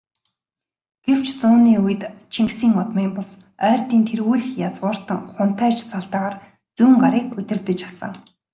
Гэвч, 1.05 1.27
зууны 1.39 1.73
үед 1.85 2.01
Чингисийн 2.33 2.73
удмын 2.81 3.07
бус, 3.15 3.29
Ойрдын 3.69 4.03
тэргүүлэх 4.09 4.47
язгууртан 4.67 5.19
хунтайж 5.33 5.77
цолтойгоор 5.89 6.35
Зүүнгарыг 6.77 7.27
удирдаж 7.39 7.79
асан. 7.89 8.11